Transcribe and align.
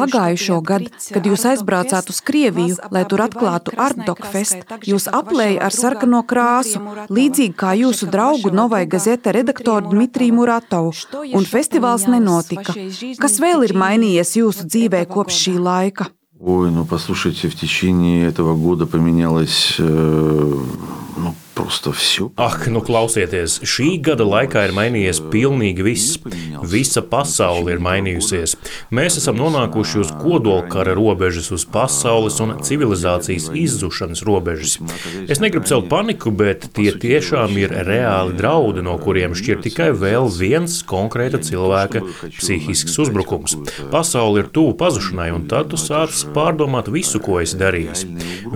Pagājušo 0.00 0.58
gadu, 0.62 0.90
kad 1.14 1.26
jūs 1.26 1.46
aizbraucāt 1.50 2.12
uz 2.12 2.20
Krieviju, 2.22 2.76
lai 2.94 3.02
tur 3.10 3.24
atklātu 3.24 3.74
Artdokfest, 3.74 4.76
jūs 4.86 5.08
aplēja 5.10 5.64
ar 5.66 5.74
sarkano 5.74 6.22
krāsu, 6.22 6.78
līdzīgi 7.10 7.56
kā 7.58 7.74
jūsu 7.80 8.06
draugu 8.12 8.54
Novai 8.54 8.84
Gazete 8.86 9.34
redaktoru 9.34 9.90
Dmitriju 9.90 10.38
Muratovu, 10.38 10.94
un 11.34 11.42
festivāls 11.56 12.06
nenotika. 12.06 12.76
Kas 13.18 13.40
vēl 13.42 13.66
ir 13.66 13.74
mainījies 13.74 14.36
jūsu 14.38 14.70
dzīvē 14.70 15.04
kopš 15.10 15.44
šī 15.44 15.58
laika? 15.58 16.06
Ой, 16.42 16.70
ну 16.70 16.86
послушайте, 16.86 17.50
в 17.50 17.54
течение 17.54 18.26
этого 18.26 18.54
года 18.54 18.86
поменялось 18.86 19.74
э, 19.78 20.54
ну, 21.18 21.34
Просто 21.54 21.92
все. 21.92 22.30
Ak, 22.40 22.68
nu 22.72 22.80
klausieties, 22.80 23.58
šī 23.66 23.98
gada 24.00 24.24
laikā 24.24 24.62
ir 24.64 24.72
mainījies 24.72 25.18
pilnīgi 25.32 25.84
viss. 25.84 26.16
Visa 26.64 27.02
pasaule 27.04 27.74
ir 27.74 27.82
mainījusies. 27.84 28.54
Mēs 28.94 29.18
esam 29.20 29.36
nonākuši 29.36 30.00
uz 30.00 30.12
kodolkara 30.22 30.94
robežas, 30.96 31.50
uz 31.52 31.66
pasaules 31.68 32.38
un 32.40 32.54
civilizācijas 32.64 33.50
izzušanas 33.52 34.22
robežas. 34.24 34.78
Es 35.28 35.42
negribu 35.44 35.68
celt 35.68 35.90
paniku, 35.92 36.32
bet 36.32 36.70
tie 36.76 36.94
tiešām 36.96 37.52
ir 37.60 37.74
reāli 37.86 38.38
draudi, 38.40 38.80
no 38.86 38.96
kuriem 39.02 39.36
šķir 39.36 39.60
tikai 39.66 39.90
vēl 39.92 40.30
viens 40.32 40.80
konkrēta 40.88 41.42
cilvēka 41.44 42.02
psihisks 42.38 42.96
uzbrukums. 43.04 43.58
Pasaule 43.92 44.46
ir 44.46 44.50
tuvu 44.54 44.78
pazušanai, 44.80 45.28
un 45.36 45.44
tad 45.50 45.74
tu 45.74 45.80
sāc 45.80 46.24
pārdomāt 46.32 46.88
visu, 46.88 47.20
ko 47.20 47.42
esi 47.44 47.60
darījis. 47.60 48.06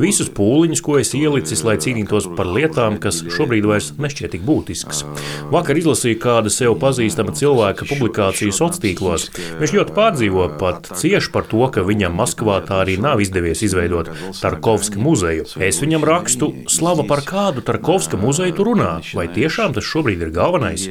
Visus 0.01 0.33
pūliņus, 0.35 0.85
ko 0.85 0.99
esi 1.03 1.21
ielicis, 1.21 1.67
lai 1.67 1.77
cīnītos 1.83 2.33
par 2.39 2.49
lietām, 2.49 2.88
lietām, 2.90 3.00
kas 3.02 3.22
šobrīd 3.30 3.66
vairs 3.68 3.94
nešķiet 3.98 4.34
tik 4.34 4.44
būtiskas. 4.46 5.04
Vakar 5.52 5.78
izlasīju 5.78 6.20
kādu 6.20 6.50
sev 6.50 6.78
pazīstama 6.80 7.34
cilvēka 7.34 7.86
publikāciju 7.90 8.52
sociālos 8.52 8.80
tīklos. 8.80 9.30
Viņš 9.60 9.74
ļoti 9.76 9.96
pārdzīvo, 9.96 10.46
pat 10.60 10.90
cieši 10.96 11.32
par 11.34 11.46
to, 11.50 11.62
ka 11.70 11.84
viņam 11.84 12.16
Maskavā 12.20 12.60
tā 12.66 12.82
arī 12.84 12.98
nav 13.00 13.22
izdevies 13.22 13.62
izveidot 13.66 14.10
Tarkovska 14.40 15.00
muzeju. 15.00 15.46
Es 15.60 15.80
viņam 15.82 16.06
rakstu, 16.06 16.52
slava 16.70 17.06
par 17.08 17.24
kādu 17.26 17.64
Tarkovska 17.66 18.18
muzeju 18.20 18.56
tu 18.58 18.68
runā, 18.68 19.00
vai 19.16 19.28
tiešām 19.32 19.76
tas 19.76 19.88
šobrīd 19.88 20.24
ir 20.26 20.34
galvenais? 20.36 20.88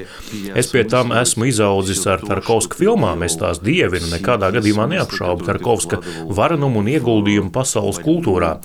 Es 0.54 0.70
pie 0.72 0.84
tam 0.88 1.12
esmu 1.16 1.48
izaudzis 1.50 2.04
ar 2.10 2.22
Tarkovska 2.24 2.78
filmām, 2.78 3.24
es 3.26 3.38
tās 3.40 3.62
dievinu, 3.62 4.10
nekādā 4.12 4.50
gadījumā 4.54 4.88
neapšaubu 4.94 5.46
Tarkovska 5.48 6.00
varenumu 6.28 6.82
un 6.82 6.92
ieguldījumu 6.94 7.52
pasaules 7.54 8.00
kultūrā. 8.04 8.56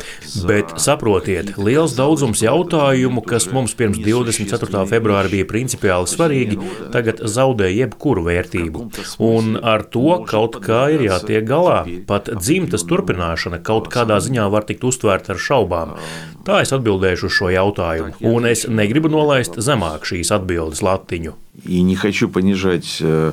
Bet 0.47 0.75
saprotiet, 0.81 1.53
liels 1.57 1.95
daudzums 1.97 2.43
jautājumu, 2.43 3.22
kas 3.28 3.48
mums 3.54 3.74
pirms 3.78 4.00
24. 4.02 4.84
februāra 4.90 5.30
bija 5.32 5.46
principiāli 5.48 6.10
svarīgi, 6.10 6.58
tagad 6.94 7.22
zaudē 7.24 7.70
jebkuru 7.72 8.26
vērtību. 8.28 8.86
Un 9.24 9.58
ar 9.62 9.86
to 9.86 10.20
kaut 10.28 10.60
kā 10.64 10.86
ir 10.94 11.06
jātiek 11.08 11.46
galā. 11.48 11.80
Pat 12.08 12.30
dzimtas 12.38 12.86
turpināšana 12.88 13.62
kaut 13.64 13.90
kādā 13.92 14.20
ziņā 14.24 14.48
var 14.52 14.68
tikt 14.68 14.86
uztvērta 14.88 15.34
ar 15.34 15.42
šaubām. 15.42 15.96
Tā 16.46 16.62
es 16.64 16.72
atbildēšu 16.76 17.28
uz 17.28 17.36
šo 17.38 17.52
jautājumu, 17.52 18.16
un 18.30 18.48
es 18.48 18.64
negribu 18.68 19.10
nolaist 19.12 19.60
zemāk 19.62 20.08
šīs 20.08 20.32
atbildes 20.34 20.84
latiņu. 20.84 21.36
И 21.64 21.82
не 21.82 21.96
хочу 21.96 22.28
понижать 22.28 22.98
э, 23.00 23.32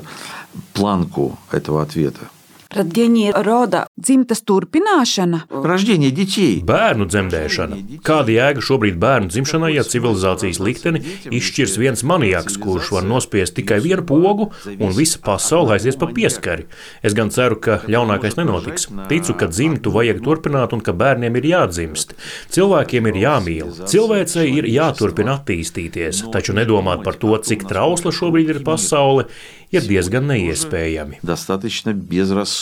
планку 0.72 1.38
этого 1.52 1.82
ответа. 1.82 2.28
Radienie 2.76 3.30
roda 3.32 3.86
dzimtas 3.96 4.42
turpināšana. 4.42 5.46
Рождение 5.48 6.10
детей. 6.10 6.58
Bērnu 6.66 7.06
dzemdēšana. 7.06 7.78
Kāda 8.04 8.34
jēga 8.34 8.60
šobrīd 8.60 8.98
bērnu 9.00 9.30
dzimšanai, 9.30 9.70
ja 9.76 9.84
civilizācijas 9.86 10.58
likteni 10.60 11.00
izšķirs 11.30 11.76
viens 11.78 12.02
maniaks, 12.02 12.58
kurš 12.60 12.90
var 12.96 13.06
nospiest 13.06 13.54
tikai 13.56 13.78
vienu 13.84 14.02
pogu 14.04 14.50
un 14.66 14.92
visa 14.96 15.22
pasaule 15.24 15.76
aizies 15.76 15.96
pa 15.96 16.10
pieskari? 16.10 16.66
Es 17.06 17.14
gan 17.16 17.30
ceru, 17.30 17.60
ka 17.62 17.80
ļaunākais 17.86 18.36
nenotiks. 18.36 18.90
Ticu, 19.08 19.38
ka 19.38 19.48
dzimtu 19.48 19.94
vajag 19.94 20.20
turpināt 20.26 20.74
un 20.76 20.82
ka 20.82 20.92
bērniem 20.92 21.38
ir 21.38 21.48
jādzimst. 21.54 22.16
Cilvēkiem 22.50 23.12
ir 23.12 23.20
jāmīl. 23.22 23.72
Cilvēcei 23.86 24.50
ir 24.58 24.68
jāturpina 24.74 25.38
attīstīties, 25.38 26.26
taču 26.34 26.56
nedomāt 26.58 27.06
par 27.06 27.14
to, 27.14 27.38
cik 27.38 27.64
trausla 27.70 28.12
šobrīd 28.12 28.56
ir 28.56 28.64
pasaule, 28.66 29.30
ir 29.70 29.86
diezgan 29.86 30.28
neiespējami. 30.28 31.22
Достаточно 31.22 31.94
безрассудно. 31.94 32.59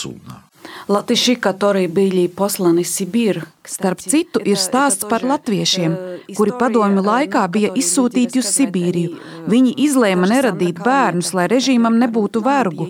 Sibīru. 2.86 3.42
Starp 3.70 4.02
citu, 4.02 4.42
ir 4.44 4.58
stāsts 4.60 5.06
par 5.08 5.24
latviešiem, 5.26 5.94
kuri 6.36 6.54
padomju 6.60 7.04
laikā 7.06 7.44
bija 7.54 7.70
izsūtīti 7.78 8.42
uz 8.42 8.50
Sibīriju. 8.56 9.20
Viņi 9.50 9.74
izlēma 9.86 10.28
neradīt 10.30 10.82
bērnus, 10.84 11.32
lai 11.36 11.46
režīmam 11.52 11.98
nebūtu 12.02 12.42
vergu. 12.44 12.88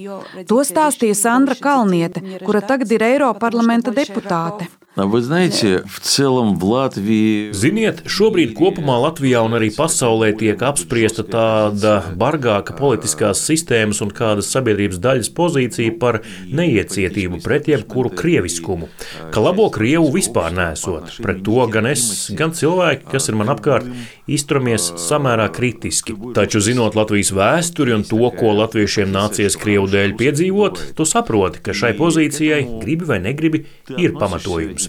To 0.51 0.61
stāstīja 0.67 1.19
Sandra 1.23 1.59
Kalniete, 1.61 2.25
kura 2.47 2.65
tagad 2.65 2.93
ir 2.97 3.07
Eiroparlamenta 3.13 3.95
deputāte. 3.95 4.71
Вы 5.00 5.22
знаете, 5.22 5.84
в 5.86 6.00
целом 6.00 6.58
в 6.58 6.64
Латвии... 6.64 7.52
Ziniet, 7.52 8.06
šobrīd 8.08 8.54
kopumā 8.56 8.96
Latvijā 9.04 9.42
un 9.44 9.58
arī 9.58 9.68
pasaulē 9.76 10.30
tiek 10.40 10.62
apspriesta 10.64 11.26
tāda 11.28 11.98
bargāka 12.16 12.72
politiskās 12.80 13.42
sistēmas 13.44 14.00
un 14.06 14.14
kādas 14.16 14.48
sabiedrības 14.56 15.02
daļas 15.04 15.30
pozīcija 15.36 15.98
par 16.00 16.22
neiecietību 16.48 17.42
pret 17.44 17.68
jebkuru 17.68 18.14
krieviskumu, 18.16 18.88
ka 19.36 19.44
labo 19.44 19.68
krievu 19.68 20.14
vispār 20.16 20.56
nesot. 20.56 21.12
Pret 21.20 21.44
to 21.44 21.68
gan 21.68 21.92
es, 21.92 22.32
gan 22.32 22.56
cilvēki, 22.56 23.10
kas 23.12 23.28
ir 23.28 23.36
man 23.36 23.52
apkārt, 23.52 23.92
izturamies 24.32 24.94
samērā 25.10 25.50
kritiski. 25.52 26.16
Taču, 26.40 26.64
zinot 26.64 26.96
Latvijas 26.96 27.34
vēsturi 27.36 27.98
un 27.98 28.08
to, 28.08 28.24
ko 28.40 28.56
latviešiem 28.62 29.12
nācies 29.12 29.60
krievu 29.60 29.92
dēļ 29.92 30.16
piedzīvot, 30.24 30.82
tu 30.96 31.04
saproti, 31.04 31.60
ka 31.68 31.76
šai 31.76 31.92
pozīcijai, 32.00 32.64
gribi 32.80 33.12
vai 33.12 33.20
negribi, 33.28 33.66
ir 34.00 34.16
pamatojums. 34.16 34.86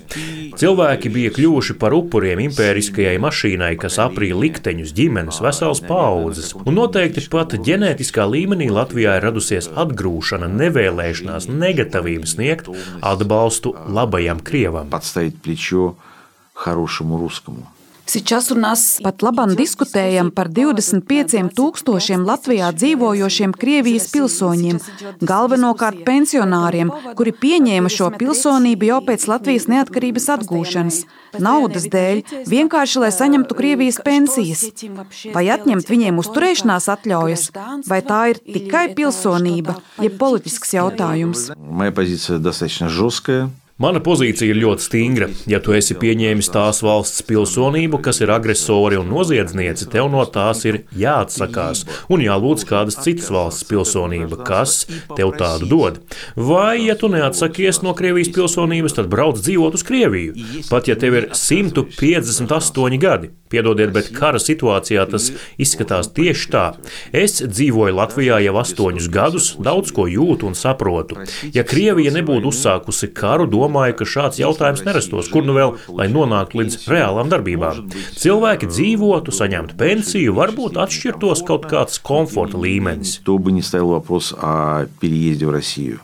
Cilvēki 0.57 1.13
bija 1.13 1.33
kļuvuši 1.37 1.77
par 1.81 1.95
upuriem 1.97 2.41
impēriskajai 2.47 3.17
mašīnai, 3.23 3.73
kas 3.81 3.99
aprīja 4.03 4.39
likteņus, 4.41 4.95
ģimenes, 4.97 5.41
veselas 5.45 5.83
paudzes. 5.85 6.55
Un 6.65 6.79
noteikti 6.79 7.27
pat 7.33 7.57
ģenētiskā 7.67 8.27
līmenī 8.31 8.71
Latvijā 8.73 9.19
ir 9.19 9.27
radusies 9.29 9.71
atgrūšana, 9.77 10.49
nevēlēšanās, 10.63 11.51
negatavība 11.53 12.29
sniegt 12.31 12.71
atbalstu 13.03 13.77
labajam 13.87 14.41
krievam. 14.41 14.91
Подставить 14.91 15.43
плечо 15.43 15.97
хорошему 16.55 17.19
русскому. 17.19 17.69
Сейчас 18.11 18.53
у 18.53 18.55
нас 18.55 19.01
pat 19.03 19.19
labam 19.27 19.51
diskutējam 19.59 20.29
par 20.31 20.47
25 20.47 21.51
tūkstošiem 21.59 22.23
Latvijā 22.23 22.69
dzīvojošiem 22.71 23.51
Krievijas 23.51 24.07
pilsoņiem, 24.15 24.79
galvenokārt 25.27 26.05
pensionāriem, 26.07 26.93
kuri 27.19 27.35
pieņēma 27.35 27.91
šo 27.91 28.13
pilsonību 28.15 28.89
jau 28.93 29.01
pēc 29.09 29.27
Latvijas 29.27 29.67
neatkarības 29.73 30.29
atgūšanas. 30.37 31.01
Naudas 31.43 31.91
dēļ, 31.91 32.23
vienkārši 32.47 33.03
lai 33.03 33.11
saņemtu 33.11 33.59
Krievijas 33.59 33.99
pensijas. 34.07 34.65
Vai 35.35 35.49
atņemt 35.59 35.91
viņiem 35.91 36.23
uzturēšanās 36.23 36.87
atļaujas, 36.95 37.51
vai 37.91 38.01
tā 38.07 38.23
ir 38.31 38.43
tikai 38.47 38.87
pilsonība, 38.95 39.81
jeb 39.99 40.19
politisks 40.23 40.79
jautājums? 40.79 41.51
Моя 41.59 41.91
позиция 41.91 42.39
достаточно 42.39 42.89
жесткая. 42.89 43.51
Mana 43.82 43.98
pozīcija 44.04 44.54
ir 44.54 44.60
ļoti 44.62 44.86
stingra. 44.86 45.28
Ja 45.50 45.58
tu 45.64 45.74
esi 45.74 45.96
pieņēmis 45.98 46.52
tās 46.54 46.84
valsts 46.86 47.24
pilsonību, 47.26 47.98
kas 48.06 48.22
ir 48.22 48.30
agresori 48.34 49.00
un 49.02 49.10
noziedznieci, 49.10 49.88
tev 49.90 50.12
no 50.14 50.22
tās 50.30 50.62
ir 50.70 50.84
jāatsakās 50.94 51.82
un 52.14 52.22
jālūdz 52.22 52.68
kādas 52.70 53.00
citas 53.02 53.32
valsts 53.34 53.66
pilsonība, 53.72 54.38
kas 54.46 54.84
tev 55.18 55.34
tādu 55.40 55.72
dod. 55.72 56.00
Vai, 56.38 56.84
ja 56.86 56.98
tu 57.00 57.10
neatsakies 57.10 57.82
no 57.82 57.96
Krievijas 57.98 58.30
pilsonības, 58.36 59.00
tad 59.00 59.10
brauc 59.10 59.42
dzīvot 59.42 59.80
uz 59.80 59.88
Krieviju. 59.88 60.38
Pat 60.70 60.92
ja 60.92 61.00
tev 61.02 61.18
ir 61.18 61.32
158 61.34 63.02
gadi, 63.02 63.34
piedodiet, 63.53 63.93
bet 63.95 64.11
kara 64.17 64.41
situācijā 64.43 65.05
tas 65.11 65.31
izskatās 65.63 66.11
tieši 66.17 66.51
tā. 66.51 66.65
Es 67.15 67.39
dzīvoju 67.45 67.95
Latvijā 67.95 68.41
jau 68.43 68.57
astoņus 68.63 69.11
gadus, 69.13 69.53
daudz 69.63 69.93
ko 69.95 70.09
jūtu 70.11 70.51
un 70.51 70.59
saprotu. 70.59 71.23
Ja 71.55 71.63
Krievija 71.67 72.11
nebūtu 72.17 72.51
uzsākusi 72.51 73.13
karu, 73.15 73.47
domāju, 73.47 73.67
domāju, 73.67 73.97
ka 73.99 74.07
šāds 74.09 74.41
jautājums 74.41 74.85
nerastos, 74.87 75.31
kur 75.33 75.45
nu 75.45 75.55
vēl, 75.57 75.77
lai 75.97 76.09
nonāktu 76.09 76.63
līdz 76.63 76.89
reālām 76.91 77.31
darbībām. 77.33 77.87
Cilvēki 78.17 78.71
dzīvotu, 78.71 79.35
saņemtu 79.35 79.77
pensiju, 79.77 80.35
varbūt 80.37 80.81
atšķirtos 80.81 81.45
kaut 81.47 81.69
kāds 81.71 82.01
komforta 82.03 82.59
līmenis. 82.59 83.21
То 83.25 83.39
бы 83.39 83.53
не 83.53 83.63
стоял 83.63 83.89
вопрос 83.89 84.33
о 84.33 84.87
переезде 85.01 85.47
в 85.47 85.51
Россию. 85.51 86.01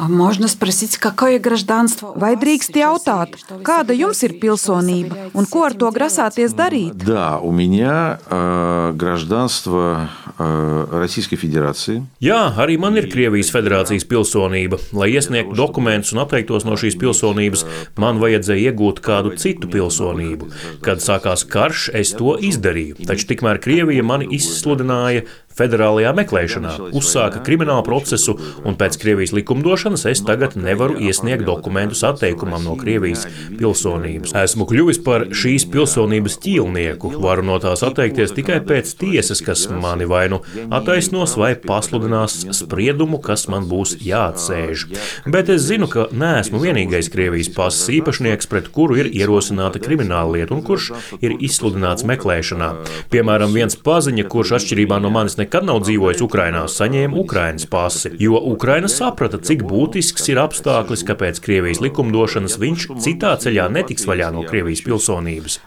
Можно 0.00 0.46
спросить, 0.48 0.98
какое 0.98 1.38
гражданство? 1.38 2.12
Vai 2.16 2.36
drīkst 2.36 2.76
jautāt, 2.76 3.36
kāda 3.64 3.96
jums 3.96 4.20
ir 4.26 4.36
pilsonība 4.40 5.30
un 5.32 5.48
ko 5.48 5.64
ar 5.64 5.76
to 5.76 5.88
grasāties 5.94 6.52
darīt? 6.52 6.92
Да, 6.92 7.38
у 7.38 7.50
меня 7.50 8.20
э, 8.28 8.92
гражданство 8.94 10.10
э, 10.38 10.86
Российской 10.92 11.36
Федерации. 11.36 12.04
Jā, 12.20 12.52
arī 12.56 12.76
man 12.76 12.96
ir 13.00 13.08
Krievijas 13.08 13.48
federācijas 13.54 14.04
pilsonība. 14.04 14.78
Lai 14.92 15.08
iesniegtu 15.16 15.56
dokumentus 15.56 16.12
un 16.12 16.20
atteiktos 16.26 16.68
no 16.68 16.76
šīs 16.76 16.98
pilsonības, 17.00 17.64
man 17.96 18.20
vajadzēja 18.20 18.72
iegūt 18.72 19.00
kādu 19.00 19.32
citu 19.40 19.70
pilsonību. 19.72 20.52
Kad 20.84 21.00
sākās 21.00 21.46
karš, 21.48 21.88
es 21.96 22.12
to 22.12 22.36
izdarīju. 22.36 23.00
Taču 23.08 23.32
tikmēr 23.32 23.62
Krievija 23.64 24.04
mani 24.04 24.28
izsludināja 24.36 25.24
federālajā 25.57 26.13
meklēšanā, 26.17 26.73
uzsāka 26.97 27.41
kriminālu 27.45 27.83
procesu, 27.87 28.37
un 28.67 28.77
pēc 28.79 28.97
Krievijas 29.01 29.33
likumdošanas 29.35 30.05
es 30.11 30.23
tagad 30.25 30.55
nevaru 30.59 30.99
iesniegt 31.01 31.45
dokumentus 31.47 32.03
atteikumam 32.07 32.63
no 32.65 32.75
Krievijas 32.79 33.27
pilsonības. 33.57 34.35
Esmu 34.43 34.67
kļuvis 34.69 35.01
par 35.05 35.27
šīs 35.35 35.67
pilsonības 35.71 36.37
ķīlnieku, 36.43 37.13
varu 37.21 37.45
no 37.47 37.57
tās 37.63 37.83
atteikties 37.85 38.35
tikai 38.37 38.61
pēc 38.67 38.93
tiesas, 39.01 39.43
kas 39.45 39.67
mani 39.71 40.07
vai 40.09 40.27
nu 40.31 40.41
attaisnos 40.73 41.35
vai 41.39 41.53
pasludinās 41.59 42.37
spriedumu, 42.61 43.21
kas 43.23 43.47
man 43.51 43.67
būs 43.69 43.97
jāatsēž. 44.05 44.87
Bet 45.31 45.51
es 45.53 45.65
zinu, 45.67 45.89
ka 45.91 46.07
neesmu 46.11 46.61
vienīgais 46.63 47.11
Krievijas 47.13 47.51
pasas 47.55 47.89
īpašnieks, 47.97 48.49
pret 48.51 48.69
kuru 48.73 48.99
ir 49.01 49.11
ierosināta 49.11 49.81
krimināla 49.83 50.37
lieta 50.37 50.55
un 50.55 50.63
kurš 50.65 50.91
ir 51.21 51.35
izsludināts 51.39 52.05
meklēšanā. 52.07 52.71
Piemēram, 53.13 53.53
viens 53.55 53.77
paziņa, 53.77 54.27
kurš 54.31 54.55
atšķirībā 54.59 54.99
no 55.01 55.11
manis 55.13 55.37
nekad 55.40 55.64
nav 55.64 55.80
dzīvojis 55.86 56.20
Ukrainā, 56.24 56.66
saņēma 56.68 57.16
Ukrainas 57.16 57.64
pasi, 57.70 58.12
jo 58.20 58.36
Ukraina 58.52 58.90
saprata, 58.92 59.40
cik 59.40 59.64
būtisks 59.66 60.28
ir 60.28 60.40
apstākļis, 60.42 61.04
kāpēc 61.08 61.40
Krievijas 61.44 61.80
likumdošanas 61.84 62.58
viņš 62.60 62.88
citā 63.04 63.32
ceļā 63.40 63.68
netiks 63.72 64.04
vaļā 64.08 64.28
no 64.36 64.44
Krievijas 64.46 64.84
pilsonības. 64.86 65.58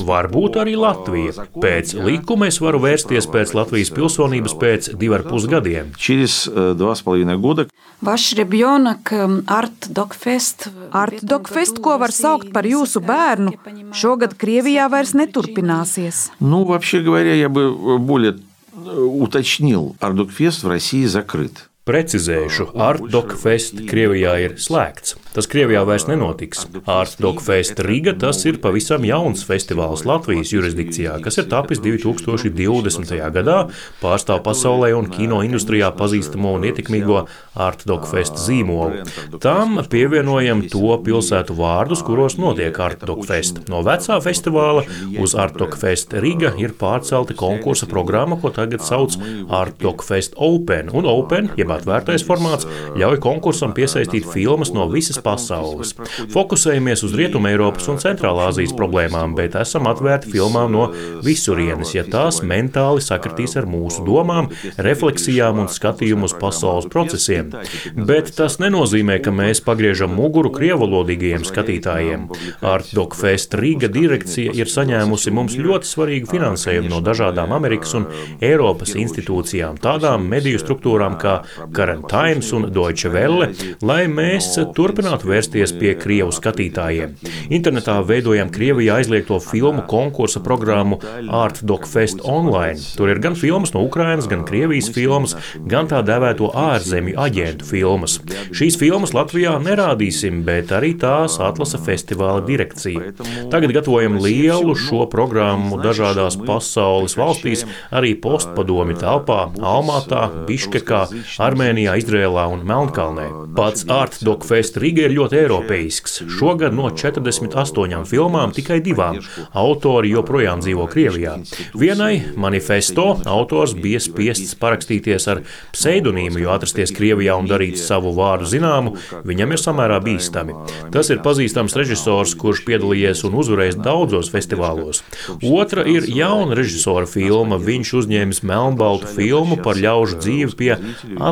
Varbūt 0.00 0.60
arī 0.64 0.78
Latvija. 0.80 1.46
Pēc 1.54 1.94
likuma 2.00 2.48
es 2.48 2.60
varu 2.64 2.80
vērsties 2.86 3.28
pēc 3.30 3.54
Latvijas 3.58 3.92
pilsonības 3.94 4.56
pēc 4.60 4.92
divu 4.96 5.18
ar 5.18 5.26
pus 5.28 5.48
gadiem. 5.50 5.92
Через 5.98 6.48
э, 6.48 6.74
два 6.76 6.94
с 6.94 7.02
половиной 7.02 7.38
года 7.38 7.68
Ваш 8.00 8.34
ребенок 8.34 9.12
Art 9.46 9.88
Dog 9.88 10.12
Fest. 10.12 10.68
Art 10.92 11.22
Dog 11.22 11.48
Fest, 11.48 11.78
ko 11.80 11.96
var 11.98 12.12
saukt 12.12 12.50
par 12.52 12.66
jūsu 12.68 13.00
bērnu, 13.00 13.54
šogad 13.96 14.34
Krievijā 14.36 14.90
vairs 14.92 15.14
neturpināsies. 15.14 16.30
Ну, 16.40 16.64
вообще 16.64 17.00
говоря, 17.00 17.34
я 17.34 17.48
бы 17.48 17.98
более 17.98 18.32
э, 18.32 18.47
уточнил. 18.87 19.95
Ардукфест 19.99 20.63
в 20.63 20.67
России 20.67 21.05
закрыт. 21.05 21.68
Precizēšu, 21.89 22.67
Artdok 22.77 23.31
Fest 23.41 23.79
Krievijā 23.89 24.35
ir 24.43 24.51
slēgts. 24.61 25.15
Tas 25.33 25.47
Krievijā 25.49 25.79
vairs 25.89 26.03
nenotiks. 26.05 26.67
Artdok 26.89 27.39
Fest 27.41 27.79
Riga 27.85 28.11
tas 28.17 28.43
ir 28.45 28.59
pavisam 28.61 29.07
jauns 29.07 29.41
festivāls 29.47 30.03
Latvijas 30.05 30.51
jurisdikcijā, 30.53 31.15
kas 31.25 31.39
ir 31.41 31.47
tapis 31.49 31.81
2020. 31.81 33.13
gadā, 33.33 33.57
pārstāv 34.03 34.43
pasaulē 34.45 34.91
un 34.97 35.09
kino 35.09 35.39
industrijā 35.45 35.89
pazīstamo 35.97 36.51
un 36.59 36.67
ietekmīgo 36.69 37.23
Artdok 37.57 38.05
Fest 38.11 38.37
zīmolu. 38.41 39.07
Tam 39.41 39.81
pievienojam 39.89 40.61
to 40.69 40.93
pilsētu 41.05 41.57
vārdus, 41.57 42.05
kuros 42.05 42.37
notiek 42.37 42.77
Artdok 42.85 43.25
Fest. 43.29 43.63
No 43.69 43.81
vecā 43.87 44.19
festivāla 44.21 44.85
uz 45.17 45.33
Artdok 45.33 45.79
Fest 45.81 46.13
Riga 46.13 46.53
ir 46.61 46.77
pārcelta 46.77 47.33
konkursa 47.37 47.89
programma, 47.89 48.37
ko 48.37 48.53
tagad 48.53 48.85
sauc 48.85 49.17
Artdok 49.49 50.05
Fest 50.05 50.37
Open. 50.37 50.93
Un 50.93 51.09
Open, 51.09 51.49
jeb 51.57 51.78
atvērtais 51.79 52.25
formāts 52.27 52.67
ļauj 52.99 53.19
konkursam 53.23 53.73
piesaistīt 53.77 54.27
filmas 54.29 54.73
no 54.75 54.85
visas 54.91 55.19
pasaules. 55.23 55.95
Fokusējamies 56.33 57.03
uz 57.07 57.15
Rietumē 57.17 57.53
Eiropas 57.55 57.89
un 57.91 57.99
Centrālā 58.01 58.49
Azijas 58.51 58.75
problēmām, 58.77 59.35
bet 59.37 59.57
esam 59.59 59.89
atvērti 59.89 60.31
filmām 60.33 60.71
no 60.75 60.87
visurienes, 61.25 61.93
ja 61.95 62.05
tās 62.07 62.41
mentāli 62.45 63.03
sakritīs 63.03 63.55
ar 63.59 63.67
mūsu 63.69 64.05
domām, 64.07 64.49
refleksijām 64.77 65.63
un 65.63 65.69
skatījumu 65.71 66.29
uz 66.29 66.35
pasaules 66.39 66.89
procesiem. 66.91 67.51
Bet 67.95 68.33
tas 68.37 68.59
nenozīmē, 68.61 69.19
ka 69.23 69.33
mēs 69.35 69.63
pagriežam 69.65 70.13
muguru 70.15 70.51
krievalodīgajiem 70.55 71.45
skatītājiem. 71.47 72.27
Artdok 72.65 73.17
Fest 73.19 73.55
Rīga 73.57 73.89
direkcija 73.91 74.53
ir 74.57 74.71
saņēmusi 74.71 75.33
mums 75.35 75.57
ļoti 75.59 75.89
svarīgu 75.89 76.31
finansējumu 76.33 76.91
no 76.93 77.01
dažādām 77.05 77.53
Amerikas 77.55 77.95
un 77.99 78.07
Eiropas 78.43 78.95
institūcijām, 78.99 79.79
tādām 79.81 80.27
mediju 80.29 80.61
struktūrām 80.61 81.17
kā 81.21 81.39
Current 81.75 82.07
Times 82.09 82.51
un 82.53 82.67
Deutsche 82.73 83.11
Welle, 83.13 83.49
lai 83.85 84.03
mēs 84.11 84.51
turpinātu 84.75 85.29
vērsties 85.29 85.73
pie 85.79 85.93
Krievu 85.99 86.33
skatītājiem. 86.35 87.15
Internetā 87.53 87.99
veidojam 88.05 88.51
Krievijā 88.53 88.99
aizliegto 88.99 89.39
filmu 89.43 89.85
konkursa 89.89 90.41
programmu 90.43 90.99
Art 91.29 91.61
Doc 91.63 91.87
Fest 91.89 92.23
Online. 92.23 92.77
Tur 92.97 93.11
ir 93.13 93.21
gan 93.23 93.37
filmas 93.39 93.73
no 93.75 93.83
Ukrainas, 93.85 94.27
gan 94.29 94.45
Krievijas 94.47 94.89
filmas, 94.95 95.35
gan 95.69 95.89
tā 95.91 96.01
dēvēto 96.05 96.51
ārzemju 96.57 97.17
aģentu 97.19 97.67
filmas. 97.69 98.19
Šīs 98.55 98.79
filmas 98.79 99.13
Latvijā 99.15 99.55
nerādīsim, 99.63 100.43
bet 100.47 100.73
arī 100.75 100.93
tās 100.99 101.39
atlasa 101.43 101.79
festivāla 101.81 102.43
direkcija. 102.47 103.13
Tagad 103.51 103.73
gatavojam 103.75 104.19
lielu 104.23 104.75
šo 104.77 105.05
programmu 105.11 105.79
dažādās 105.83 106.37
pasaules 106.45 107.17
valstīs, 107.19 107.65
arī 107.95 108.15
postpadomi 108.19 108.97
telpā, 108.99 109.41
Almātā, 109.59 110.25
Biškekā, 110.47 111.05
Armēnijā, 111.49 111.95
Izrēlā 111.99 112.45
un 112.53 112.61
Melnkalnē. 112.67 113.25
Pats 113.57 113.85
Art 113.89 114.19
Dog 114.25 114.45
Fest 114.45 114.77
Riga 114.81 115.07
ir 115.07 115.15
ļoti 115.15 115.39
eiropeisks. 115.41 116.19
Šogad 116.37 116.75
no 116.77 116.91
48 116.93 118.05
filmām 118.09 118.53
tikai 118.53 118.77
divām 118.85 119.17
autori 119.57 120.11
joprojām 120.13 120.61
dzīvo 120.61 120.85
Krievijā. 120.91 121.37
Vienai 121.79 122.11
manifesto 122.39 123.07
autors 123.29 123.73
bija 123.73 124.01
spiests 124.03 124.53
parakstīties 124.59 125.25
ar 125.33 125.41
pseidonīmu, 125.73 126.43
jo 126.43 126.53
atrasties 126.53 126.93
Krievijā 126.95 127.37
un 127.39 127.49
darīt 127.49 127.79
savu 127.81 128.13
vārdu 128.17 128.49
zināmu, 128.53 128.95
viņam 129.25 129.55
ir 129.55 129.63
samērā 129.63 129.99
bīstami. 130.05 130.57
Tas 130.93 131.09
ir 131.09 131.23
pazīstams 131.25 131.77
režisors, 131.79 132.35
kurš 132.39 132.63
piedalījies 132.67 133.25
un 133.27 133.39
uzvarējis 133.41 133.79
daudzos 133.81 134.29
festivālos. 134.33 135.01
Otra 135.41 135.87
ir 135.89 136.05
jauna 136.13 136.57
režisora 136.59 137.09
filma. 137.09 137.57
Viņš 137.69 137.95
uzņēmis 138.03 138.43
melnbaltu 138.47 139.09
filmu 139.17 139.57
par 139.63 139.79
ļaužu 139.79 140.21
dzīvi 140.21 140.57
pie 140.59 140.71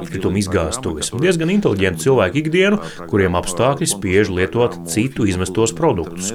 atkrituma 0.06 0.40
izgāstuves. 0.40 1.12
Diezgan 1.22 1.52
inteliģenti 1.54 2.06
cilvēki 2.06 2.42
ikdienu, 2.42 2.80
kuriem 3.10 3.36
apstākļi 3.38 3.88
spiež 3.90 4.30
lietot 4.34 4.76
citu 4.90 5.26
izmestos 5.28 5.74
produktus. 5.76 6.32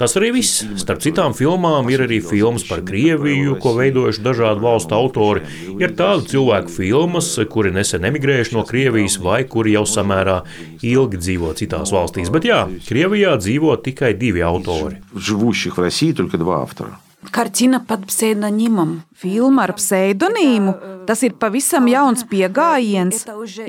Tas 0.00 0.16
arī 0.20 0.32
viss. 0.38 0.64
Starp 0.80 1.02
citām 1.04 1.36
filmām 1.36 1.90
ir 1.92 2.04
arī 2.06 2.20
filmas 2.24 2.66
par 2.68 2.82
Krieviju, 2.86 3.58
ko 3.62 3.74
veidojuši 3.78 4.24
dažādu 4.24 4.64
valstu 4.64 4.96
autori. 4.98 5.44
Ir 5.78 5.94
tādu 5.98 6.26
cilvēku 6.32 6.72
filmas, 6.72 7.30
kuri 7.52 7.74
nesen 7.74 8.08
emigrējuši 8.08 8.56
no 8.56 8.66
Krievijas 8.68 9.18
vai 9.22 9.42
kuri 9.48 9.76
jau 9.76 9.84
samērā 9.88 10.40
ilgi 10.82 11.20
dzīvo 11.22 11.54
citās 11.58 11.94
valstīs. 11.94 12.32
Bet 12.32 12.48
jā, 12.48 12.64
Krievijā 12.88 13.36
dzīvo 13.40 13.76
tikai 13.84 14.14
divi 14.18 14.42
autori. 14.42 15.02
Живущих 15.14 15.76
в 15.76 15.80
России 15.80 16.12
только 16.12 16.38
два 16.38 16.62
автора. 16.62 16.98
Kартина 17.30 17.80
под 17.80 18.06
псевдонимом. 18.06 19.02
Filma 19.14 19.62
ar 19.62 19.72
pseidonīmu. 19.78 20.95
Tas 21.07 21.21
ir 21.23 21.37
pavisam 21.39 21.87
jauns 21.87 22.25
pieejams, 22.27 23.21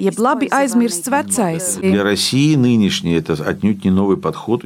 jeb 0.03 0.17
labi 0.19 0.49
aizmirsts 0.51 1.11
vecais. 1.13 1.69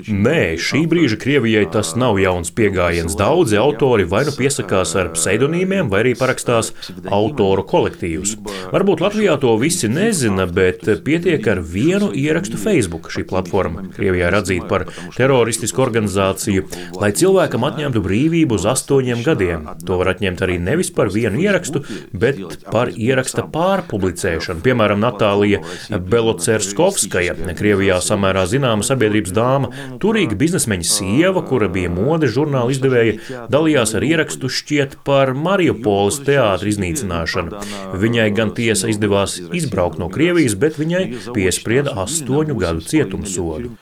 Nē, 0.09 0.41
šī 0.57 0.81
brīža 0.89 1.19
Krievijai 1.21 1.67
tas 1.75 1.93
nav 2.01 2.17
jauns 2.23 2.53
pieejams. 2.57 3.17
Daudzi 3.21 3.59
autori 3.61 4.07
vai 4.09 4.23
nu 4.25 4.33
piesakās 4.37 4.95
ar 4.97 5.11
pseidonīmiem, 5.13 5.91
vai 5.93 6.01
arī 6.07 6.15
parakstās 6.17 6.73
autoru 7.13 7.67
kolektīvus. 7.69 8.39
Varbūt 8.73 9.05
Latvijā 9.05 9.37
to 9.43 9.53
visi 9.61 9.91
nezina, 9.93 10.49
bet 10.49 10.89
pietiek 11.05 11.45
ar 11.53 11.61
vienu 11.61 12.09
ierakstu 12.17 12.61
Facebook. 12.61 13.11
Šī 13.13 13.27
platforma 13.29 13.85
Krievijā 13.93 14.33
ir 14.33 14.39
atzīta 14.41 14.71
par 14.71 14.87
teroristisku 15.19 15.85
organizāciju, 15.85 16.65
lai 16.97 17.13
cilvēkam 17.21 17.69
atņemtu 17.69 18.01
brīvību 18.09 18.57
uz 18.57 18.67
astoņiem 18.73 19.25
gadiem. 19.29 19.69
To 19.85 20.01
var 20.01 20.15
atņemt 20.15 20.41
arī 20.49 20.57
nevis 20.63 20.89
par 20.95 21.13
vienu 21.13 21.45
ierakstu, 21.45 21.85
bet 22.17 22.41
par 22.72 22.92
ieraksta 22.94 23.46
pārpublicēšanu. 23.54 24.64
Piemēram, 24.66 25.02
Natālija 25.04 25.62
Belocerskovskaja, 25.90 27.36
Krievijā 27.58 28.00
samērā 28.04 28.46
zināma 28.50 28.86
sabiedrības 28.88 29.34
dāma, 29.36 29.72
turīga 30.04 30.38
biznesmeņa 30.40 30.88
sieva, 30.88 31.44
kura 31.48 31.70
bija 31.72 31.92
mode 31.94 32.30
žurnāla 32.32 32.76
izdevēja, 32.76 33.48
dalījās 33.54 33.96
ar 33.98 34.06
ierakstu 34.08 34.52
šķiet 34.60 35.00
par 35.08 35.34
Mariupoles 35.38 36.22
teātra 36.28 36.72
iznīcināšanu. 36.74 37.64
Viņai 37.98 38.30
gan 38.38 38.54
tiesa 38.58 38.92
izdevās 38.94 39.40
izbraukt 39.48 40.02
no 40.02 40.12
Krievijas, 40.14 40.58
bet 40.60 40.80
viņai 40.82 41.04
piesprieda 41.36 41.98
astoņu 42.06 42.58
gadu 42.62 42.86
cietumsodu. 42.88 43.76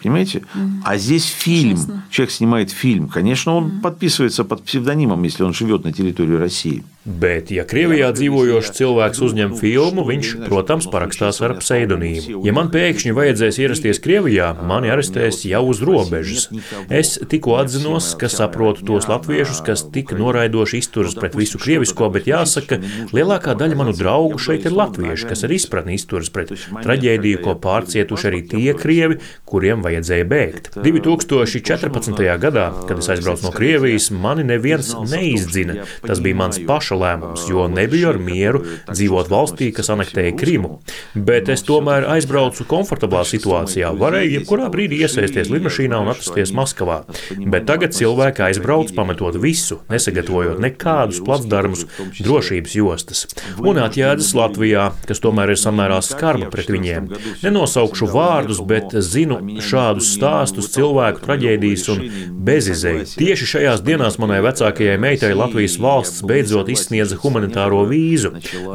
Понимаете? 0.00 0.42
А 0.84 0.96
здесь 0.96 1.24
фильм. 1.24 2.04
Человек 2.10 2.30
снимает 2.30 2.70
фильм. 2.70 3.08
Конечно, 3.08 3.54
он 3.54 3.80
подписывается 3.80 4.44
под 4.44 4.62
псевдонимом, 4.62 5.22
если 5.24 5.42
он 5.42 5.52
живет 5.52 5.84
на 5.84 5.92
территории 5.92 6.36
России. 6.36 6.84
Bet, 7.03 7.49
ja 7.51 7.65
Krievijā 7.67 8.13
dzīvojošs 8.15 8.69
cilvēks 8.77 9.19
uzņem 9.25 9.57
filmu, 9.59 10.05
viņš, 10.07 10.29
protams, 10.45 10.85
parakstās 10.87 11.41
ar 11.43 11.57
pseidonīmu. 11.59 12.39
Ja 12.47 12.53
man 12.55 12.69
pēkšņi 12.71 13.11
vajadzēs 13.17 13.59
ierasties 13.59 13.99
Krievijā, 14.03 14.53
mani 14.63 14.87
arestēs 14.93 15.41
jau 15.49 15.65
uz 15.67 15.81
robežas. 15.83 16.47
Es 16.87 17.17
tikko 17.27 17.57
atzinos, 17.59 18.13
ka 18.19 18.29
saprotu 18.31 18.85
tos 18.87 19.09
latviešus, 19.11 19.59
kas 19.67 19.83
tik 19.91 20.13
noraidoši 20.15 20.79
izturas 20.79 21.17
pret 21.19 21.35
visu 21.35 21.59
krievisko, 21.59 22.07
bet 22.13 22.29
jāsaka, 22.31 22.79
lielākā 23.11 23.57
daļa 23.59 23.79
manu 23.81 23.95
draugu 23.99 24.39
šeit 24.39 24.69
ir 24.69 24.77
latvieši, 24.79 25.27
kas 25.27 25.43
ar 25.43 25.55
izpratni 25.57 25.99
izturas 25.99 26.31
pret 26.31 26.55
traģēdiju, 26.55 27.43
ko 27.43 27.57
pārcietuši 27.67 28.31
arī 28.31 28.41
tie 28.47 28.77
krievi, 28.79 29.19
kuriem 29.43 29.83
vajadzēja 29.83 30.29
bēgt. 30.31 30.71
2014. 30.79 32.23
gadā, 32.47 32.69
kad 32.87 33.03
es 33.03 33.11
aizbraucu 33.11 33.49
no 33.49 33.53
Krievijas, 33.59 34.07
mani 34.15 34.47
neviens 34.47 34.95
neizdzina. 35.11 35.83
Tas 36.07 36.23
bija 36.23 36.39
mans 36.45 36.63
paša 36.63 36.92
paša 36.93 36.99
lēmums, 37.01 37.49
jo 37.49 37.67
nebija 37.67 38.11
ar 38.13 38.19
mieru 38.19 38.63
dzīvot 38.89 39.29
valstī, 39.29 39.71
kas 39.73 39.89
anektēja 39.89 40.35
Krimu. 40.37 40.79
Bet 41.15 41.49
es 41.49 41.63
tomēr 41.63 42.05
aizbraucu 42.07 42.65
komfortablā 42.65 43.23
situācijā, 43.25 43.93
varēju 43.97 44.39
jebkurā 44.39 44.69
brīdī 44.69 45.01
iesaisties 45.03 45.49
lidmašīnā 45.49 45.99
un 46.01 46.11
atrasties 46.11 46.53
Maskavā. 46.53 47.03
Bet 47.37 47.65
tagad 47.67 47.93
cilvēki 47.93 48.43
aizbrauc 48.49 48.93
pametot 48.95 49.37
visu, 49.41 49.81
nesagatavojot 49.89 50.61
nekādus 50.63 51.21
placdarmus, 51.23 51.85
drošības 52.19 52.75
jostas. 52.75 53.25
Un 53.63 53.81
atjēdzas 53.81 54.33
Latvijā, 54.37 54.91
kas 55.07 55.21
tomēr 55.23 55.53
ir 55.53 55.59
samērā 55.59 56.01
skarba 56.03 56.51
pret 56.53 56.69
viņiem. 56.73 57.09
Nenosaukšu 57.43 58.09
vārdus, 58.13 58.61
bet 58.67 58.93
zinu 59.03 59.39
šādus 59.63 60.13
stāstus 60.17 60.71
cilvēku 60.73 61.23
traģēdijas 61.25 61.87
un 61.93 62.03
bezizēju. 62.43 63.07
Tieši 63.17 63.49
šajās 63.55 63.83
dienās 63.85 64.19
manai 64.21 64.41
vecākajai 64.45 64.99
meitai 65.01 65.33
Latvijas 65.37 65.77
valsts 65.81 66.23
beidzot 66.27 66.69
izsniedza 66.83 67.17
humanitāro 67.23 67.83
vīzu. 67.87 68.33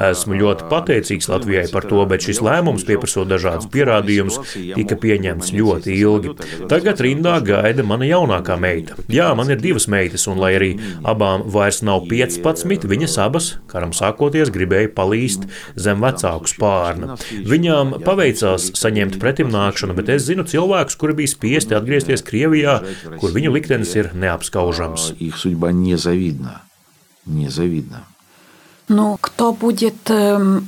Esmu 0.08 0.38
ļoti 0.40 0.68
pateicīgs 0.72 1.28
Latvijai 1.30 1.66
par 1.72 1.86
to, 1.88 2.00
bet 2.08 2.24
šis 2.24 2.40
lēmums, 2.44 2.86
pieprasot 2.88 3.28
dažādus 3.30 3.68
pierādījumus, 3.72 4.40
tika 4.74 4.98
pieņemts 4.98 5.52
ļoti 5.54 5.96
ilgi. 5.98 6.34
Tagad 6.70 7.02
rindā 7.04 7.36
gaida 7.44 7.84
mana 7.86 8.08
jaunākā 8.08 8.56
meita. 8.60 8.96
Jā, 9.12 9.30
man 9.38 9.52
ir 9.52 9.60
divas 9.62 9.88
meitas, 9.90 10.26
un 10.30 10.40
lai 10.40 10.54
arī 10.58 10.70
abām 11.06 11.44
vairs 11.52 11.82
nav 11.86 12.06
15, 12.10 12.88
viņas 12.88 13.18
abas, 13.24 13.50
karam 13.70 13.94
sākoties, 13.96 14.52
gribēja 14.54 14.92
palīst 14.96 15.48
zem 15.78 16.02
vecāku 16.04 16.50
spārna. 16.50 17.18
Viņām 17.48 17.98
paveicās 18.06 18.70
saņemt 18.78 19.18
pretimnākšanu, 19.22 19.96
bet 19.98 20.12
es 20.16 20.28
zinu 20.28 20.46
cilvēkus, 20.48 20.98
kuri 21.00 21.18
bija 21.22 21.34
spiesti 21.34 21.76
atgriezties 21.78 22.24
Krievijā, 22.28 22.78
kur 23.18 23.34
viņu 23.34 23.54
liktenis 23.56 23.94
ir 23.98 24.12
neapskaužams. 24.18 25.12
Незавидно. 27.28 28.04
Nu, 28.88 29.18
будет, 29.52 30.08
um, 30.08 30.64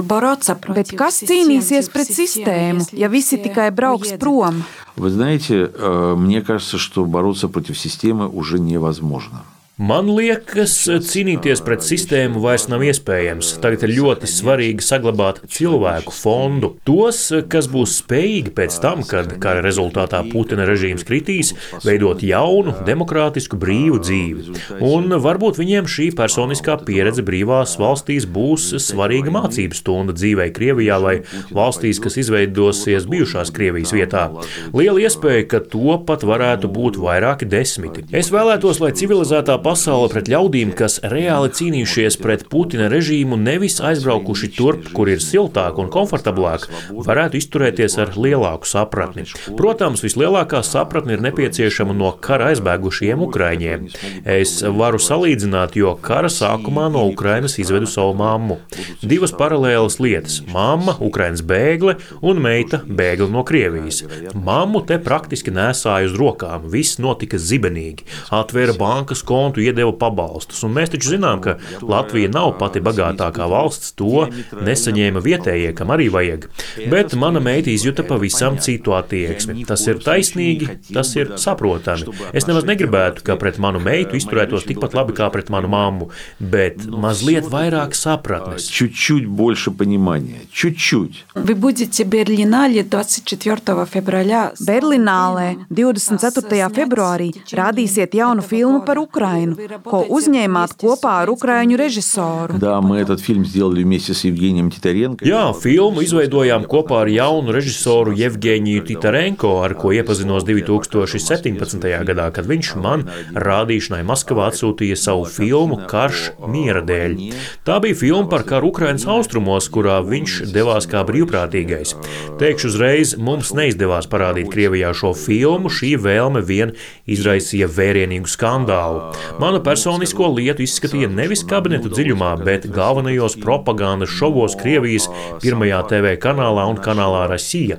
Bet 0.76 0.92
kas 0.92 1.22
cīnīsies 1.24 1.88
pret 1.88 2.10
sistēmu, 2.12 2.84
ja 2.92 3.08
visi 3.08 3.38
tikai 3.40 3.70
brauks 3.72 4.12
prom? 4.20 4.62
Вы 4.96 5.08
знаете, 5.08 5.72
мне 6.16 6.42
кажется, 6.42 6.76
что 6.76 7.06
бороться 7.06 7.48
против 7.48 7.78
системы 7.78 8.28
уже 8.28 8.58
невозможно. 8.58 9.44
Man 9.80 10.10
liekas, 10.12 10.74
cīnīties 11.08 11.62
pret 11.64 11.80
sistēmu 11.80 12.42
vairs 12.42 12.66
nav 12.68 12.82
iespējams. 12.84 13.54
Tagad 13.64 13.86
ir 13.86 13.94
ļoti 13.96 14.28
svarīgi 14.28 14.84
saglabāt 14.84 15.38
cilvēku 15.48 16.12
fondu. 16.12 16.68
Tos, 16.84 17.22
kas 17.48 17.64
būs 17.72 17.94
spējīgi 18.02 18.52
pēc 18.58 18.76
tam, 18.82 19.00
kad 19.08 19.32
kara 19.40 19.62
rezultātā 19.64 20.20
Putina 20.28 20.66
režīms 20.68 21.06
kritīs, 21.08 21.54
veidot 21.80 22.20
jaunu, 22.20 22.74
demokrātisku, 22.84 23.56
brīvu 23.62 24.02
dzīvi. 24.04 24.58
Un 24.84 25.16
varbūt 25.24 25.56
viņiem 25.62 25.88
šī 25.88 26.10
personiskā 26.18 26.76
pieredze 26.84 27.24
brīvās 27.24 27.78
valstīs 27.80 28.28
būs 28.28 28.74
svarīga 28.84 29.32
mācību 29.32 29.80
stunda 29.80 30.12
dzīvei 30.12 30.50
Krievijā 30.60 31.00
vai 31.00 31.16
valstīs, 31.56 32.02
kas 32.04 32.20
izveidosies 32.20 33.08
bijušās 33.08 33.54
Krievijas 33.56 33.96
vietā. 33.96 34.28
Liela 34.76 35.00
iespēja, 35.08 35.48
ka 35.56 35.64
to 35.64 35.96
pat 36.04 36.28
varētu 36.28 36.68
būt 36.68 37.00
vairāki 37.00 37.48
desmiti. 37.48 38.04
Es 38.12 38.28
vēlētos, 38.28 38.84
lai 38.84 38.92
civilizētā 38.92 39.56
pasaule 39.56 39.69
pasaule 39.70 40.08
pret 40.10 40.26
ļaudīm, 40.30 40.72
kas 40.74 40.96
reāli 41.12 41.50
cīnījušies 41.54 42.16
pret 42.18 42.40
Putina 42.50 42.88
režīmu, 42.90 43.36
nevis 43.38 43.76
aizbraukuši 43.86 44.48
turp, 44.56 44.88
kur 44.96 45.10
ir 45.12 45.20
siltāk 45.22 45.76
un 45.78 45.90
komfortablāk, 45.94 46.64
varētu 47.06 47.38
izturēties 47.38 47.94
ar 48.02 48.16
lielāku 48.18 48.66
sapratni. 48.66 49.28
Protams, 49.58 50.02
vislielākā 50.02 50.64
sapratne 50.66 51.14
ir 51.14 51.22
nepieciešama 51.22 51.94
no 51.94 52.10
kara 52.24 52.48
aizbēgušiem 52.50 53.22
ukraiņiem. 53.28 53.86
Es 54.24 54.56
varu 54.80 54.98
salīdzināt, 55.02 55.78
jo 55.78 55.94
kara 56.02 56.32
sākumā 56.32 56.88
no 56.90 57.04
Ukrainas 57.12 57.54
izvedu 57.62 57.86
savu 57.90 58.16
mammu. 58.18 58.58
Divas 59.06 59.36
paralēlas 59.36 60.00
lietas- 60.02 60.40
mamma, 60.56 60.96
Ukrainas 60.98 61.44
bēgle 61.46 61.94
un 62.22 62.42
meita 62.42 62.82
bēgle 62.88 63.30
no 63.30 63.44
Krievijas. 63.46 64.02
Mammu 64.34 64.82
te 64.86 64.98
praktiski 64.98 65.54
nesāja 65.54 66.10
uz 66.10 66.18
rokām, 66.18 66.66
viss 66.66 66.98
notika 66.98 67.38
zibenīgi. 67.38 68.08
Atvēra 68.34 68.74
bankas 68.76 69.22
kontu 69.22 69.59
banku 69.59 69.63
iedeva 69.63 69.91
pabalstus. 69.99 70.63
Un 70.65 70.75
mēs 70.77 70.93
taču 70.95 71.13
zinām, 71.15 71.43
ka 71.43 71.57
Latvija 71.83 72.31
nav 72.33 72.55
pati 72.59 72.81
bagātākā 72.85 73.47
valsts, 73.51 73.93
to 73.99 74.27
nesaņēma 74.55 75.23
vietējie, 75.25 75.73
kam 75.77 75.93
arī 75.95 76.09
vajag. 76.13 76.47
Bet 76.91 77.15
mana 77.19 77.41
meita 77.43 77.71
izjuta 77.73 78.05
pavisam 78.07 78.59
citu 78.63 78.95
attieksmi. 78.97 79.65
Tas 79.67 79.85
ir 79.89 80.01
taisnīgi, 80.03 80.69
tas 80.93 81.13
ir 81.19 81.35
saprotami. 81.41 82.13
Es 82.35 82.47
nemaz 82.49 82.67
negribētu, 82.67 83.25
ka 83.25 83.37
pret 83.41 83.59
manu 83.61 83.81
meitu 83.83 84.17
izturētos 84.19 84.67
tikpat 84.69 84.95
labi 84.97 85.15
kā 85.17 85.29
pret 85.33 85.51
manu 85.53 85.71
mammu, 85.71 86.09
bet 86.39 86.85
mazliet 86.89 87.49
vairāk 87.51 87.95
sapratnes. 87.97 88.69
Чуть-чуть 88.69 89.25
больше 89.25 89.71
понимания. 89.71 90.41
Чуть-чуть. 90.51 91.25
Вы 91.35 91.55
будете 91.55 92.03
Берлинале 92.03 92.83
24 92.83 93.85
февраля. 93.85 94.51
Berlinālē 94.59 95.65
24. 95.69 96.69
februārī 96.69 97.31
rādīsiet 97.51 98.15
jaunu 98.15 98.41
filmu 98.41 98.83
par 98.85 98.99
Ukrainu 98.99 99.48
filmu, 99.49 99.81
ko 99.85 100.03
uzņēmāt 100.17 100.75
kopā 100.79 101.13
ar 101.23 101.31
ukraiņu 101.33 101.77
režisoru. 101.77 102.59
Да, 102.59 102.81
мы 102.81 102.99
этот 102.99 103.19
фильм 103.19 103.45
сделали 103.45 103.83
вместе 103.83 104.13
с 104.13 104.23
Евгением 104.23 104.71
Титаренко. 104.71 105.25
Jā, 105.25 105.53
filmu 105.53 106.01
izveidojām 106.05 106.65
kopā 106.69 107.01
ar 107.05 107.07
jaunu 107.07 107.51
režisoru 107.51 108.13
Jevgeniju 108.15 108.85
Titarenko, 108.85 109.63
ar 109.63 109.75
ko 109.75 109.91
iepazinos 109.91 110.43
2017. 110.45 112.05
gadā, 112.05 112.31
kad 112.31 112.45
viņš 112.45 112.75
man 112.81 113.07
rādīšanai 113.33 114.03
Maskavā 114.05 114.49
atsūtīja 114.51 114.97
savu 114.99 115.25
filmu 115.25 115.81
Karš 115.89 116.31
miera 116.47 116.81
dēļ. 116.85 117.17
Tā 117.65 117.79
bija 117.83 117.95
filma 117.95 118.29
par 118.29 118.45
karu 118.47 118.69
Ukrainas 118.73 119.05
austrumos, 119.09 119.69
kurā 119.69 119.99
viņš 120.05 120.51
devās 120.53 120.87
kā 120.89 121.03
brīvprātīgais. 121.07 121.95
Teikšu 122.39 122.71
uzreiz, 122.71 123.15
mums 123.17 123.53
neizdevās 123.57 124.09
parādīt 124.11 124.51
Krievijā 124.53 124.91
šo 124.97 125.13
filmu, 125.17 125.71
šī 125.71 125.95
vēlme 126.01 126.43
vien 126.45 126.73
izraisīja 127.09 127.69
vērienīgu 127.71 128.29
skandālu. 128.29 129.13
Manu 129.38 129.60
personisko 129.64 130.26
lietu 130.34 130.64
izskatīja 130.64 131.08
nevis 131.12 131.42
kabinetu 131.46 131.90
dziļumā, 131.92 132.32
bet 132.44 132.66
galvenajos 132.74 133.36
propagandas 133.40 134.10
šovos 134.12 134.56
Krievijas 134.58 135.06
pirmajā 135.42 135.80
TV 135.90 136.14
kanālā 136.20 136.66
un 136.70 136.80
kanālā 136.82 137.26
Rasija. 137.30 137.78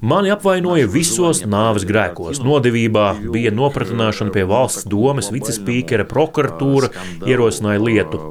Mani 0.00 0.32
apvainoja 0.34 0.88
visos 0.90 1.44
nāves 1.46 1.86
grēkos. 1.88 2.42
Nodevībā 2.44 3.06
bija 3.32 3.52
nopratināšana 3.54 4.34
pie 4.34 4.44
valsts 4.48 4.88
domes 4.90 5.30
vicespīkera, 5.34 6.06
prokuratūra 6.08 6.90
ierosināja 7.28 7.84
lietu. 7.84 8.22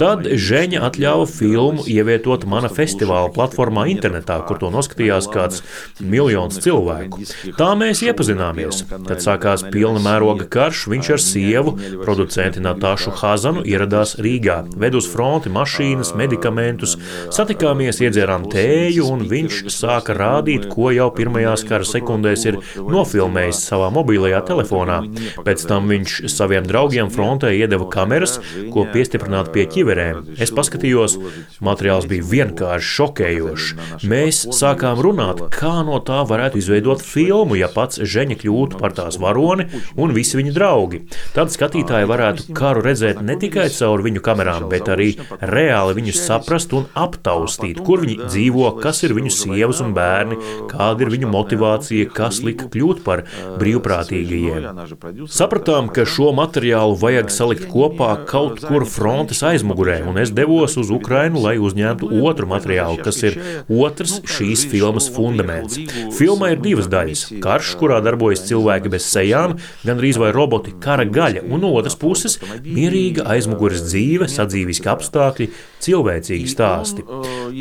Tad 0.00 0.26
Žeņa 0.46 0.82
atļāva 0.88 1.28
filmu 1.30 1.86
ievietot 1.90 2.46
mana 2.50 2.70
festivāla 2.72 3.30
platformā 3.34 3.86
internetā, 3.92 4.40
kur 4.48 4.60
to 4.60 4.72
noskatījās 4.74 5.30
kāds 5.32 5.62
miljons 6.00 6.60
cilvēku. 6.64 7.24
Tā 7.58 7.72
mēs 7.78 8.02
iepazināmies. 8.06 8.84
Kad 9.06 9.22
sākās 9.24 9.64
pilna 9.72 10.02
mēroga 10.04 10.48
karš, 10.50 10.86
viņš 10.92 11.12
ar 11.16 11.22
sievu, 11.22 11.76
producenti 12.16 12.62
Natāšu 12.64 13.12
Hazanu 13.20 13.60
ieradās 13.68 14.14
Rīgā, 14.22 14.62
ved 14.80 14.94
uz 14.96 15.04
fronti 15.10 15.50
mašīnas, 15.52 16.14
medikamentus, 16.16 16.94
satikāmies, 17.34 17.98
iedzērām 18.00 18.46
tēju, 18.52 19.04
un 19.12 19.26
viņš 19.28 19.66
sāka 19.72 20.16
rādīt, 20.16 20.64
ko 20.72 20.88
jau 20.94 21.10
pirmajās 21.12 21.66
kara 21.68 21.84
sekundēs 21.84 22.46
ir 22.48 22.56
nofilmējis 22.80 23.60
savā 23.68 23.90
mobilajā 23.92 24.40
telefonā. 24.48 25.02
Pēc 25.44 25.66
tam 25.68 25.92
viņš 25.92 26.14
saviem 26.32 26.64
draugiem 26.64 27.12
frontē 27.12 27.52
iedeva 27.52 27.84
kameras, 27.92 28.38
ko 28.72 28.86
piestiprināt 28.94 29.52
pie 29.52 29.66
ķiverēm. 29.74 30.32
Es 30.40 30.54
paskatījos, 30.56 31.18
materiāls 31.60 32.08
bija 32.08 32.24
vienkārši 32.32 32.92
šokējošs. 32.96 33.68
Mēs 34.08 34.40
sākām 34.56 35.04
runāt, 35.04 35.44
kā 35.52 35.74
no 35.84 36.00
tā 36.00 36.22
varētu 36.24 36.62
izveidot 36.62 37.04
filmu, 37.04 37.60
ja 37.60 37.68
pats 37.72 38.00
Žeņa 38.00 38.40
kļūtu 38.40 38.80
par 38.80 38.96
tās 38.96 39.20
varoni 39.20 39.68
un 40.00 40.16
visi 40.16 40.40
viņa 40.40 40.56
draugi. 40.56 41.04
Tad 41.36 41.52
skatītāji 41.52 42.05
skatītāji 42.06 42.46
varētu 42.46 42.54
karu 42.56 42.82
redzēt 42.84 43.20
ne 43.22 43.36
tikai 43.36 43.68
caur 43.70 44.02
viņu 44.04 44.22
kamerām, 44.22 44.68
bet 44.70 44.88
arī 44.88 45.16
reāli 45.40 45.96
viņus 45.98 46.22
saprast 46.26 46.72
un 46.72 46.86
aptaustīt, 46.94 47.82
kur 47.84 48.00
viņi 48.00 48.26
dzīvo, 48.26 48.80
kas 48.80 49.02
ir 49.04 49.14
viņu 49.16 49.30
sievas 49.30 49.80
un 49.82 49.94
bērni, 49.94 50.36
kāda 50.70 51.06
ir 51.06 51.12
viņu 51.14 51.30
motivācija, 51.30 52.10
kas 52.14 52.42
lika 52.42 52.68
kļūt 52.70 53.02
par 53.04 53.24
brīvprātīgajiem. 53.58 55.26
Sapratām, 55.28 55.90
ka 55.90 56.06
šo 56.06 56.32
materiālu 56.36 56.96
vajag 57.00 57.30
salikt 57.30 57.68
kopā 57.70 58.12
kaut 58.26 58.62
kur 58.64 58.86
frontes 58.86 59.42
aizmugurē, 59.42 60.02
un 60.06 60.18
es 60.18 60.32
devos 60.34 60.76
uz 60.76 60.90
Ukrainu, 60.90 61.42
lai 61.42 61.56
uzņemtu 61.58 62.10
otru 62.22 62.48
materiālu, 62.50 63.02
kas 63.02 63.22
ir 63.26 63.38
otrs 63.68 64.20
šīs 64.36 64.66
filmas 64.70 65.10
fundaments. 65.12 65.78
Filmā 66.16 66.54
ir 66.54 66.62
divas 66.62 66.90
daļas- 66.92 67.26
karš, 67.44 67.76
kurā 67.80 68.00
darbojas 68.02 68.46
cilvēki 68.46 68.92
bez 68.92 69.06
sejām, 69.06 69.58
gandrīz 69.84 70.18
vai 70.18 70.32
roboti 70.32 70.74
kara 70.80 71.04
gaļa, 71.04 71.46
un 71.50 71.64
otrs 71.66 71.95
otras 71.95 71.95
puses 72.00 72.38
mierīga 72.64 73.26
aizmugures 73.34 73.84
dzīve, 73.86 74.28
sadzīviski 74.30 74.90
apstākļi, 74.92 75.48
cilvēcīgi 75.86 76.50
stāsti. 76.50 77.04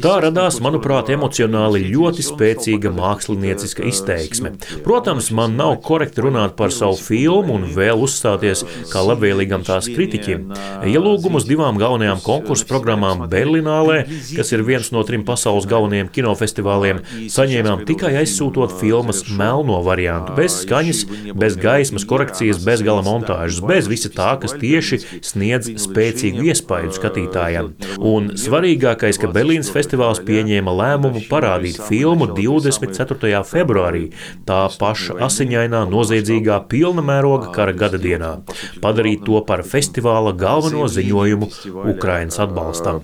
Tā 0.03 0.13
radās, 0.23 0.57
manuprāt, 0.63 1.11
emocionāli 1.13 1.83
ļoti 1.91 2.25
spēcīga 2.25 2.91
mākslinieciska 2.95 3.85
izteiksme. 3.89 4.55
Protams, 4.85 5.29
man 5.35 5.57
nav 5.59 5.77
korekti 5.85 6.23
runāt 6.25 6.55
par 6.59 6.73
savu 6.73 6.97
filmu 6.99 7.57
un 7.59 7.67
vēl 7.75 8.01
uzstāties 8.05 8.63
kā 8.91 9.03
labvēlīgam 9.05 9.65
tās 9.67 9.89
kritiķim. 9.91 10.49
Ielūgumu 10.89 11.41
uz 11.41 11.47
divām 11.49 11.79
galvenajām 11.81 12.23
konkursu 12.25 12.67
programmām 12.69 13.25
Berlinālē, 13.31 14.01
kas 14.35 14.53
ir 14.55 14.65
viens 14.67 14.91
no 14.95 15.03
trim 15.07 15.25
pasaules 15.27 15.67
galvenajiem 15.69 16.09
kinofestivāliem, 16.15 17.03
saņēmām 17.31 17.85
tikai 17.89 18.15
aizsūtot 18.23 18.73
filmas 18.79 19.23
melno 19.29 19.81
variantu, 19.85 20.35
bez 20.39 20.61
skaņas, 20.63 21.03
bez 21.37 21.59
gaismas 21.61 22.07
korekcijas, 22.09 22.63
bez 22.65 22.83
gala 22.85 23.05
montāžas, 23.05 23.61
bez 23.65 23.89
visa 23.91 24.11
tā, 24.13 24.24
kas 24.41 24.55
tieši 24.61 24.99
sniedz 25.25 25.69
spēcīgu 25.85 26.45
iespaidu 26.49 26.95
skatītājiem. 26.97 27.71
Un 27.99 28.31
svarīgākais, 28.39 29.19
ka 29.21 29.29
Berlīnas 29.35 29.71
festivāls 29.73 30.21
pieņēma 30.25 30.75
lēmumu 30.81 31.25
parādīt 31.29 31.79
filmu 31.89 32.29
24. 32.33 33.41
februārī, 33.47 34.05
tā 34.47 34.61
paša 34.79 35.19
asiņainā, 35.27 35.85
noziedzīgā, 35.91 36.61
pilna 36.71 37.03
mēroga 37.05 37.51
kara 37.55 37.75
gada 37.77 38.01
dienā, 38.01 38.31
padarīt 38.83 39.25
to 39.27 39.41
par 39.47 39.65
festivāla 39.67 40.35
galveno 40.37 40.87
ziņojumu 40.91 41.51
Ukrainas 41.95 42.41
atbalstam. 42.43 43.03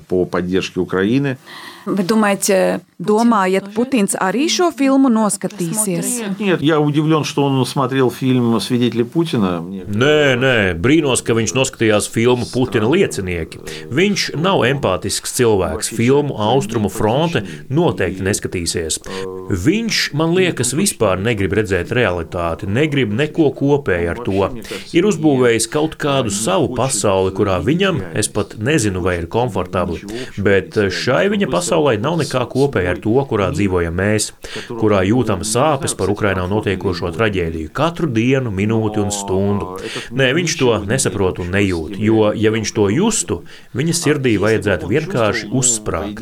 Вы 1.87 2.03
думаете, 2.03 2.81
Domājat, 2.97 3.75
Putins 3.77 4.15
arī 4.17 4.47
šo 4.49 4.71
filmu 4.73 5.11
noskatīsies? 5.13 6.39
Нет, 6.41 6.63
я 6.65 6.81
удивлен, 6.81 7.25
что 7.25 7.45
он 7.45 7.65
смотрел 7.67 8.11
фильм 8.11 8.59
«Свидетели 8.59 9.03
Путина». 9.03 9.61
Nē, 9.61 10.35
nē, 10.41 10.73
brīnos, 10.81 11.21
ka 11.21 11.37
viņš 11.37 11.53
noskatījās 11.53 12.09
filmu 12.09 12.49
Putina 12.49 12.89
liecinieki. 12.89 13.61
Viņš 13.93 14.31
nav 14.41 14.65
empātisks 14.65 15.37
cilvēks. 15.37 15.93
Filmu 15.93 16.41
Austrumu 16.41 16.89
fronte 16.89 17.45
noteikti 17.69 18.25
neskatīsies. 18.25 18.99
Viņš, 19.47 20.01
man 20.17 20.33
liekas, 20.35 20.73
vispār 20.75 21.21
negrib 21.21 21.53
redzēt 21.55 21.93
realitāti, 21.95 22.67
negrib 22.67 23.13
neko 23.13 23.53
kopēju 23.55 24.11
ar 24.11 24.23
to. 24.25 24.49
Ir 24.97 25.07
uzbūvējis 25.07 25.69
kaut 25.71 26.01
kādu 26.01 26.33
savu 26.35 26.73
pasauli, 26.75 27.31
kurā 27.37 27.61
viņam, 27.63 28.01
es 28.17 28.27
pat 28.33 28.57
nezinu, 28.59 29.05
vai 29.05 29.21
ir 29.21 29.29
komfortabli, 29.31 30.01
bet 30.41 30.81
šai 30.91 31.29
viņa 31.31 31.53
pasaulē 31.53 31.70
nav 32.02 32.18
nekā 32.20 32.42
kopēja 32.52 32.96
ar 32.96 33.00
to, 33.04 33.14
kurā 33.30 33.52
dzīvojam 33.56 33.96
mēs, 33.96 34.32
kurā 34.70 35.02
jūtam 35.08 35.46
sāpes 35.48 35.96
par 35.98 36.12
Ukrainā 36.12 36.44
notiekošo 36.52 37.12
traģēdiju 37.16 37.72
katru 37.74 38.10
dienu, 38.12 38.52
minūti 38.52 39.00
un 39.04 39.12
stundu. 39.16 39.78
Nē, 40.12 40.32
viņš 40.36 40.58
to 40.60 40.78
nesaprot 40.90 41.40
un 41.40 41.52
nejūt, 41.56 41.96
jo, 42.02 42.32
ja 42.36 42.52
viņš 42.52 42.74
to 42.76 42.90
justu, 42.92 43.42
viņa 43.78 43.96
sirdī 43.96 44.36
vajadzētu 44.42 44.90
vienkārši 44.92 45.52
uzsprāgt. 45.56 46.20